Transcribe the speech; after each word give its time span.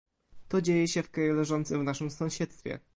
To 0.47 0.61
dzieje 0.61 0.87
się 0.87 1.03
w 1.03 1.11
kraju 1.11 1.35
leżącym 1.35 1.81
w 1.81 1.83
naszym 1.83 2.11
sąsiedztwie 2.11 2.79